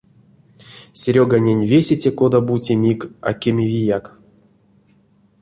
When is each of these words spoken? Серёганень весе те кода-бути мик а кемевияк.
Серёганень 0.99 1.67
весе 1.71 1.95
те 2.01 2.09
кода-бути 2.19 2.73
мик 2.83 3.01
а 3.27 3.29
кемевияк. 3.41 4.05